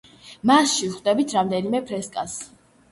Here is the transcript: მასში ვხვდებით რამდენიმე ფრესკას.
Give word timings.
მასში 0.51 0.89
ვხვდებით 0.95 1.37
რამდენიმე 1.39 1.85
ფრესკას. 1.93 2.37